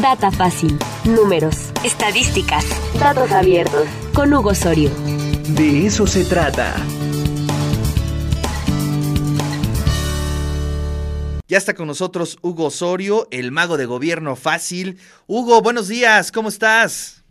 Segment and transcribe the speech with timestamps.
[0.00, 0.78] Data fácil.
[1.04, 1.70] Números.
[1.84, 2.64] Estadísticas.
[2.98, 3.86] Datos abiertos.
[4.14, 4.90] Con Hugo Osorio.
[5.48, 6.74] De eso se trata.
[11.46, 14.98] Ya está con nosotros Hugo Osorio, el mago de gobierno fácil.
[15.26, 17.24] Hugo, buenos días, ¿cómo estás?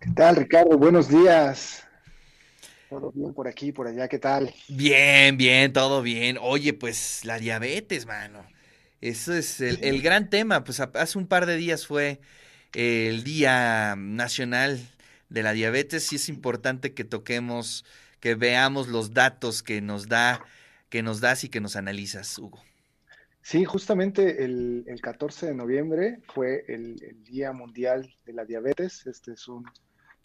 [0.00, 0.76] ¿Qué tal, Ricardo?
[0.78, 1.84] Buenos días.
[2.90, 4.52] Todo bien por aquí, por allá, ¿qué tal?
[4.68, 6.38] Bien, bien, todo bien.
[6.40, 8.44] Oye, pues la diabetes, mano.
[9.02, 10.64] Eso es el, gran tema.
[10.64, 12.20] Pues hace un par de días fue
[12.72, 14.80] el Día Nacional
[15.28, 17.84] de la Diabetes y es importante que toquemos,
[18.20, 20.42] que veamos los datos que nos da
[20.92, 22.60] que nos das y que nos analizas, Hugo.
[23.40, 29.06] Sí, justamente el, 14 de noviembre fue el, Día Mundial de la Diabetes.
[29.06, 29.64] Este es un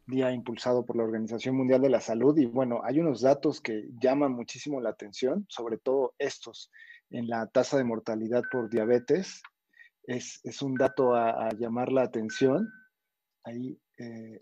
[0.05, 3.85] día impulsado por la Organización Mundial de la Salud y bueno, hay unos datos que
[3.97, 6.69] llaman muchísimo la atención, sobre todo estos
[7.09, 9.41] en la tasa de mortalidad por diabetes.
[10.03, 12.71] Es, un dato a, llamar la atención.
[13.43, 14.39] Ahí eh,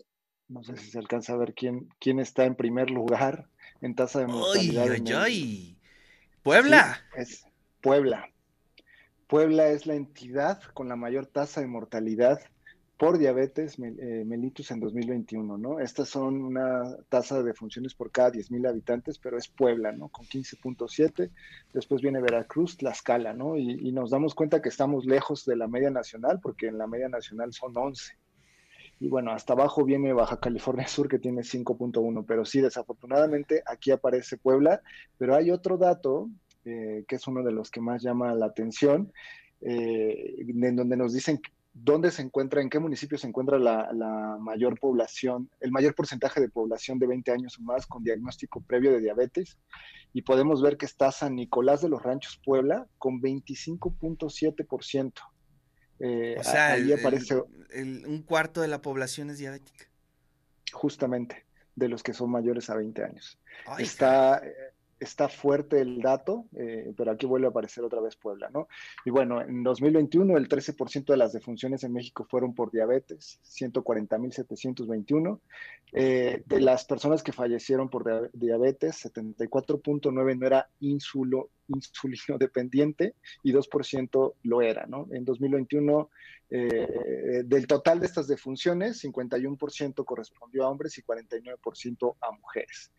[0.48, 3.48] no sé si se alcanza a ver quién, quién está en primer lugar
[3.80, 4.86] en tasa de mortalidad.
[5.16, 5.76] ¡Ay,
[6.42, 7.00] Puebla.
[7.16, 7.44] es
[7.80, 8.30] Puebla.
[9.26, 12.40] Puebla es la entidad con la mayor tasa de mortalidad
[12.96, 15.80] por diabetes eh, mellitus en 2021, ¿no?
[15.80, 20.08] Estas son una tasa de defunciones por cada 10.000 habitantes, pero es Puebla, ¿no?
[20.08, 21.30] Con 15.7.
[21.74, 23.56] Después viene Veracruz, Tlaxcala, ¿no?
[23.56, 26.86] Y, y, nos damos cuenta que estamos lejos de la media nacional, porque en la
[26.86, 28.14] media nacional son 11.
[28.98, 32.24] Y bueno, hasta abajo viene Baja California Sur, que tiene 5.1.
[32.26, 34.80] Pero sí, desafortunadamente aquí aparece Puebla.
[35.18, 36.30] Pero hay otro dato,
[36.64, 39.12] eh, que es uno de los que más llama la atención,
[39.60, 41.40] eh, en donde nos dicen
[41.78, 46.40] dónde se encuentra, en qué municipio se encuentra la, la, mayor población, el mayor porcentaje
[46.40, 49.58] de población de 20 años o más con diagnóstico previo de diabetes.
[50.14, 55.12] Y podemos ver que está San Nicolás de los Ranchos, Puebla, con 25.7%.
[55.98, 57.42] Eh, o sea, ahí aparece
[57.74, 59.86] un cuarto de la población es diabética.
[60.72, 63.38] Justamente, de los que son mayores a 20 años.
[63.78, 64.42] Está,
[64.98, 68.68] está fuerte el dato, eh, pero aquí vuelve a aparecer otra vez Puebla, ¿no?
[69.04, 75.40] Y bueno, en 2021 el 13% de las defunciones en México fueron por diabetes, 140.721.
[75.92, 83.52] Eh, de las personas que fallecieron por diabetes, 74.9 no era insulo, insulino dependiente y
[83.52, 85.08] 2% lo era, ¿no?
[85.10, 86.10] En 2021
[86.48, 92.92] eh, del total de estas defunciones, 51% correspondió a hombres y 49% a mujeres.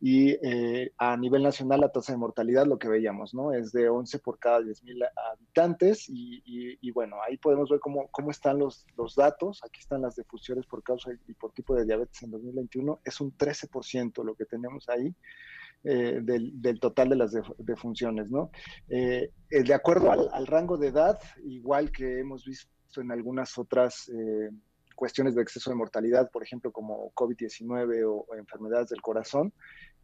[0.00, 3.52] Y eh, a nivel nacional, la tasa de mortalidad, lo que veíamos, ¿no?
[3.52, 6.06] Es de 11 por cada 10.000 habitantes.
[6.08, 9.60] Y, bueno, ahí podemos ver cómo, cómo están los, los datos.
[9.64, 13.00] Aquí están las defunciones por causa y por tipo de diabetes en 2021.
[13.04, 15.14] Es un 13% lo que tenemos ahí.
[15.82, 18.50] Eh, del, total de las defunciones, ¿no?
[18.86, 22.68] de acuerdo al, al, rango de edad, igual que hemos visto
[22.98, 24.50] en algunas otras eh,
[24.96, 29.52] cuestiones de exceso de mortalidad, por ejemplo, como COVID-19 o, enfermedades del corazón,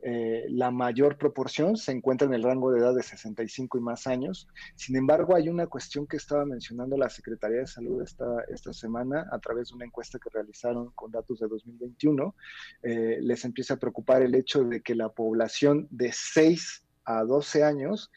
[0.03, 4.07] eh, la mayor proporción se encuentra en el rango de edad de 65 y más
[4.07, 4.47] años.
[4.75, 9.27] Sin embargo, hay una cuestión que estaba mencionando la Secretaría de Salud esta, esta semana
[9.33, 12.35] a través de una encuesta que realizaron con datos de 2021.
[12.83, 17.65] Eh, les empieza a preocupar el hecho de que la población de 6 a 12
[17.65, 18.11] años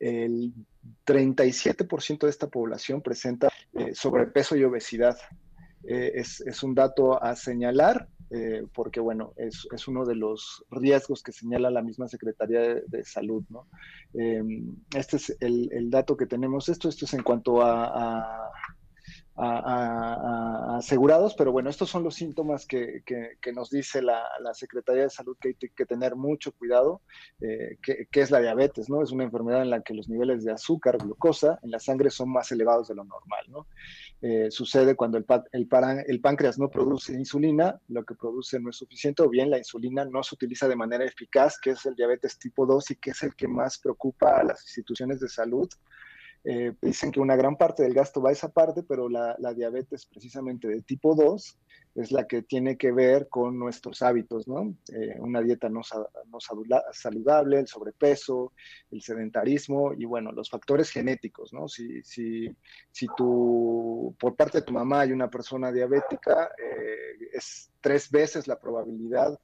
[0.00, 0.52] el
[1.06, 5.16] 37% de esta población presenta eh, sobrepeso y obesidad.
[5.88, 11.32] Eh, es, un dato a señalar eh, porque, bueno, es, uno de los riesgos que
[11.32, 13.66] señala la misma Secretaría de, Salud, ¿no?
[14.94, 16.68] este es el, dato que tenemos.
[16.68, 18.50] Esto, esto es en cuanto a,
[19.38, 25.10] asegurados, pero bueno, estos son los síntomas que, que, nos dice la, la, Secretaría de
[25.10, 27.02] Salud que hay que tener mucho cuidado,
[27.40, 29.02] eh, que, es la diabetes, ¿no?
[29.02, 32.30] Es una enfermedad en la que los niveles de azúcar, glucosa en la sangre son
[32.30, 33.66] más elevados de lo normal, ¿no?
[34.22, 35.68] Eh, sucede cuando el, el,
[36.06, 40.04] el páncreas no produce insulina, lo que produce no es suficiente, o bien la insulina
[40.06, 43.22] no se utiliza de manera eficaz, que es el diabetes tipo 2 y que es
[43.22, 45.68] el que más preocupa a las instituciones de salud
[46.48, 50.06] eh, dicen que una gran parte del gasto va a esa parte, pero la, diabetes
[50.06, 51.58] precisamente de tipo 2
[51.96, 54.76] es la que tiene que ver con nuestros hábitos, ¿no?
[54.92, 55.80] Eh, una dieta no,
[56.92, 58.52] saludable, el sobrepeso,
[58.92, 61.66] el sedentarismo y bueno, los factores genéticos, ¿no?
[61.66, 62.48] Si, si,
[62.92, 68.46] si tú, por parte de tu mamá hay una persona diabética, eh, es tres veces
[68.46, 69.36] la probabilidad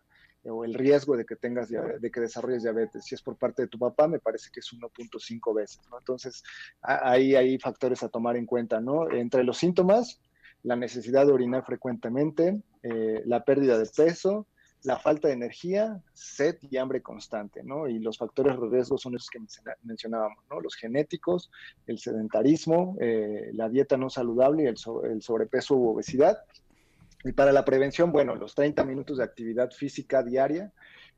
[0.44, 3.05] o el riesgo de que tengas de que desarrolles diabetes.
[3.05, 5.81] Si es por parte de tu papá, me parece que es 1.5 veces.
[5.99, 6.43] Entonces,
[6.81, 9.11] ahí hay factores a tomar en cuenta, ¿no?
[9.11, 10.21] Entre los síntomas,
[10.62, 14.47] la necesidad de orinar frecuentemente, eh, la pérdida de peso,
[14.85, 17.87] la falta de energía, sed y hambre constante, ¿no?
[17.87, 19.39] Y los factores de riesgo son esos que
[19.85, 20.61] mencionábamos, ¿no?
[20.61, 21.50] Los genéticos,
[21.87, 26.39] el sedentarismo, eh, la dieta no saludable y el, el sobrepeso u obesidad.
[27.25, 30.73] Y para la prevención, bueno, los 30 minutos de actividad física diaria,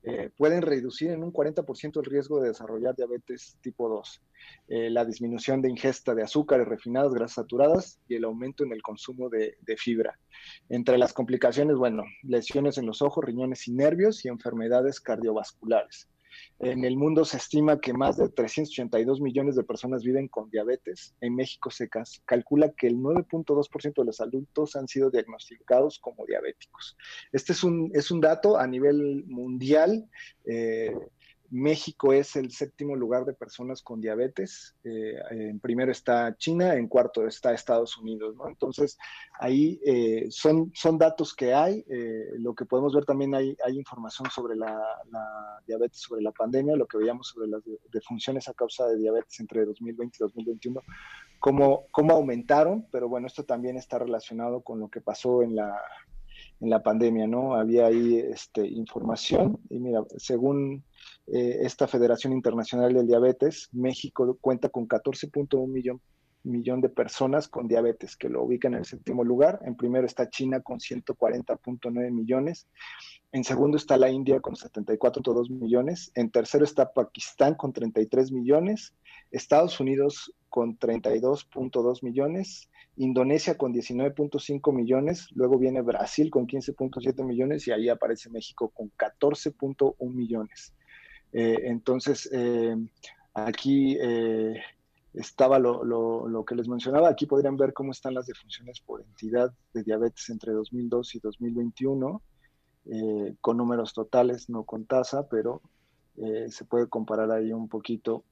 [0.06, 4.22] eh, pueden reducir en un 40% el riesgo de desarrollar diabetes tipo 2,
[4.68, 8.82] eh, la disminución de ingesta de azúcares refinadas, grasas saturadas y el aumento en el
[8.82, 10.18] consumo de, de, fibra.
[10.68, 16.10] Entre las complicaciones, bueno, lesiones en los ojos, riñones y nervios y enfermedades cardiovasculares.
[16.58, 21.14] En el mundo se estima que más de 382 millones de personas viven con diabetes.
[21.20, 21.88] En México se
[22.24, 26.96] calcula que el 9.2% de los adultos han sido diagnosticados como diabéticos.
[27.32, 30.08] Este es un, es un dato a nivel mundial.
[30.46, 30.94] Eh,
[31.50, 34.74] México es el séptimo lugar de personas con diabetes.
[34.84, 38.34] Eh, en primero está China, en cuarto está Estados Unidos.
[38.36, 38.48] ¿no?
[38.48, 38.98] Entonces,
[39.38, 41.84] ahí eh, son, son datos que hay.
[41.88, 44.76] Eh, lo que podemos ver también hay, hay información sobre la,
[45.66, 47.62] diabetes, sobre la pandemia, lo que veíamos sobre las
[47.92, 50.80] defunciones a causa de diabetes entre 2020 y 2021,
[51.38, 55.80] cómo, cómo aumentaron, pero bueno, esto también está relacionado con lo que pasó en la,
[56.60, 57.54] en la pandemia, ¿no?
[57.54, 60.84] Había ahí este, información y mira, según
[61.26, 66.00] eh, esta Federación Internacional del Diabetes, México cuenta con 14.1 millón,
[66.44, 69.60] millón de personas con diabetes, que lo ubican en el séptimo lugar.
[69.64, 72.66] En primero está China con 140.9 millones.
[73.32, 76.12] En segundo está la India con 74.2 millones.
[76.14, 78.94] En tercero está Pakistán con 33 millones.
[79.30, 82.68] Estados Unidos con 32.2 millones.
[82.96, 88.92] Indonesia con 19.5 millones, luego viene Brasil con 15.7 millones y ahí aparece México con
[88.92, 90.72] 14.1 millones.
[91.34, 92.76] Eh, entonces, eh,
[93.34, 94.62] aquí eh,
[95.12, 97.08] estaba lo, que les mencionaba.
[97.08, 102.22] Aquí podrían ver cómo están las defunciones por entidad de diabetes entre 2002 y 2021,
[103.40, 105.60] con números totales, no con tasa, pero
[106.48, 108.24] se puede comparar ahí un poquito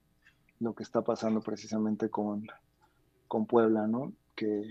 [0.61, 2.47] lo que está pasando precisamente con,
[3.27, 4.13] con Puebla, ¿no?
[4.37, 4.69] Que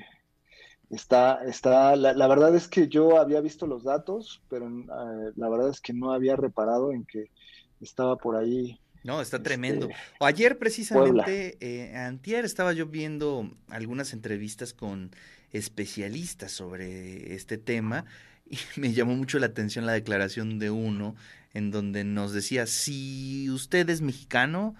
[0.92, 5.82] está, está, la, verdad es que yo había visto los datos, pero la verdad es
[5.82, 7.32] que no había reparado en que
[7.82, 8.80] estaba por ahí.
[9.04, 9.90] No, está este, tremendo.
[10.20, 15.12] Ayer precisamente, eh, antier estaba yo viendo algunas entrevistas con
[15.52, 18.06] especialistas sobre este tema
[18.50, 21.16] y me llamó mucho la atención la declaración de uno
[21.54, 24.76] en donde nos decía, si usted es mexicano,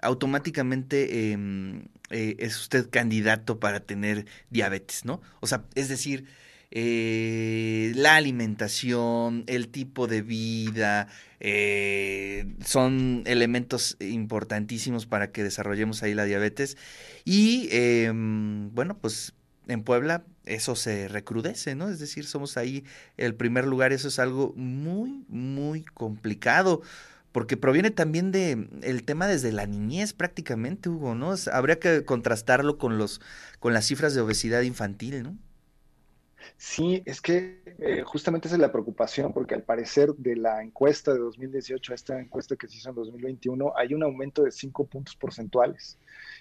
[0.00, 5.20] automáticamente em, eh, es usted candidato para tener diabetes, ¿no?
[5.40, 6.26] O sea, es decir,
[6.70, 11.08] eh, la alimentación, el tipo de vida,
[11.40, 16.76] eh, son elementos importantísimos para que desarrollemos ahí la diabetes.
[17.24, 19.34] Y em, bueno, pues
[19.68, 21.88] en Puebla eso se recrudece, ¿no?
[21.88, 22.84] Es decir, somos ahí
[23.16, 26.82] el primer lugar, eso es algo muy, muy complicado
[27.32, 28.66] porque proviene también de
[29.04, 31.34] tema desde la niñez prácticamente, Hugo, ¿no?
[31.52, 33.20] habría que contrastarlo con los
[33.60, 35.36] con las cifras de obesidad infantil, ¿no?
[36.56, 41.12] Sí, es que eh, justamente esa es la preocupación, porque al parecer de la encuesta
[41.12, 44.86] de 2018 a esta encuesta que se hizo en 2021, hay un aumento de 5
[44.86, 45.98] puntos porcentuales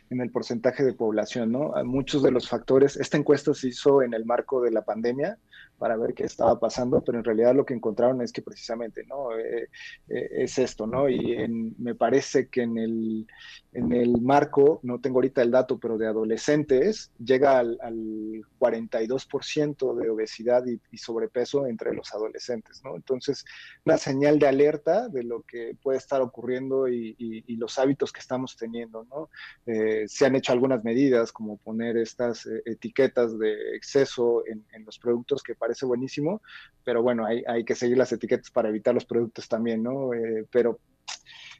[0.10, 1.74] en el porcentaje de población, ¿no?
[1.84, 5.38] Muchos de los factores, esta encuesta se hizo en el marco de la pandemia,
[5.78, 9.38] para ver qué estaba pasando, pero en realidad lo que encontraron es que precisamente, ¿no?
[9.38, 9.70] Eh,
[10.08, 11.10] eh, es esto, ¿no?
[11.10, 11.48] Y
[11.78, 13.28] me parece que en el,
[13.74, 17.78] en el marco, no tengo ahorita el dato, pero de adolescentes, llega al,
[18.60, 22.82] 42% de obesidad y, sobrepeso entre los adolescentes.
[22.96, 23.46] Entonces,
[23.86, 27.16] una señal de alerta de lo que puede estar ocurriendo y,
[27.58, 29.08] los hábitos que estamos teniendo.
[29.66, 35.42] Eh, se han hecho algunas medidas, como poner estas etiquetas de exceso en, los productos
[35.42, 36.42] que parece buenísimo,
[36.84, 40.14] pero bueno, hay, hay, que seguir las etiquetas para evitar los productos también, ¿no?
[40.14, 40.80] Eh, pero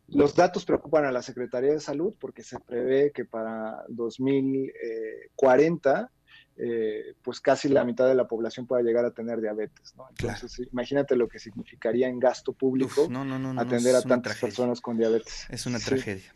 [0.08, 6.12] los datos preocupan a la Secretaría de Salud porque se prevé que para 2040
[6.58, 10.08] eh, pues casi la mitad de la población pueda llegar a tener diabetes, ¿no?
[10.10, 13.10] Entonces, imagínate lo que significaría en gasto público
[13.58, 15.48] atender a tantas personas con diabetes.
[15.50, 16.34] Es una tragedia.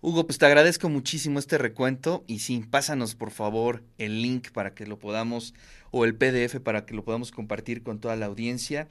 [0.00, 4.72] Hugo, pues te agradezco muchísimo este recuento y sí, pásanos por favor el link para
[4.72, 5.54] que lo podamos,
[5.90, 8.86] o el PDF para que lo podamos compartir con toda la audiencia.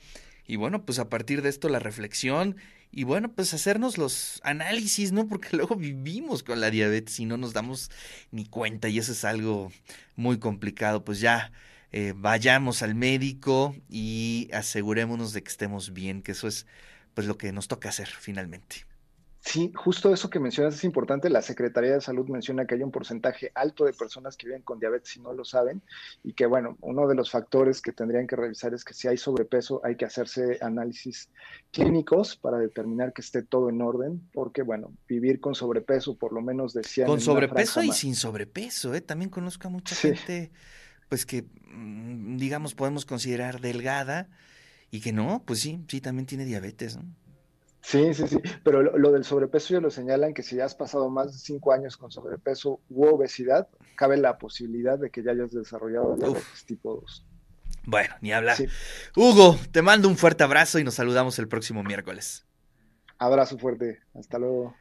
[0.48, 2.56] Y bueno, pues a partir de esto la reflexión
[2.92, 5.27] y bueno, pues hacernos los análisis, ¿no?
[5.27, 7.92] Porque luego vivimos con la diabetes y no nos damos
[8.32, 9.72] ni cuenta y eso es algo
[10.16, 11.04] muy complicado.
[11.04, 11.51] Pues ya
[11.92, 16.66] eh, vayamos al médico y asegurémonos de que estemos bien, que eso es
[17.13, 18.87] pues lo que nos toca hacer finalmente.
[19.48, 21.30] Sí, justo eso que mencionas es importante.
[21.30, 24.77] La Secretaría de Salud menciona que hay un porcentaje alto de personas que viven con
[24.77, 25.82] diabetes y no lo saben
[26.22, 29.16] y que, bueno, uno de los factores que tendrían que revisar es que si hay
[29.16, 31.30] sobrepeso hay que hacerse análisis
[31.72, 36.42] clínicos para determinar que esté todo en orden, porque, bueno, vivir con sobrepeso, por lo
[36.42, 37.08] menos decían...
[37.08, 39.00] Con sobrepeso y sin sobrepeso, ¿eh?
[39.00, 40.51] También conozco a mucha gente,
[41.08, 44.27] pues que, mm, digamos, podemos considerar delgada
[44.92, 47.06] y que no, pues sí, sí, también tiene diabetes, ¿no?
[47.88, 51.10] Sí, sí, sí, pero lo, del sobrepeso ya lo señalan que si ya has pasado
[51.10, 55.53] más de cinco años con sobrepeso u obesidad, cabe la posibilidad de que ya hayas
[55.53, 57.25] desarrollado diabetes tipo 2.
[57.86, 58.58] Bueno, ni hablar.
[59.15, 62.46] Hugo, te mando un fuerte abrazo y nos saludamos el próximo miércoles.
[63.20, 64.75] Abrazo fuerte, hasta luego.